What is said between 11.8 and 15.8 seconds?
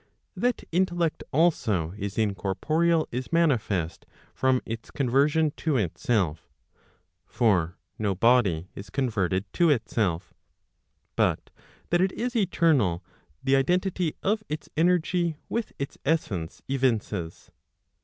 that it is eternal, the identity of its energy with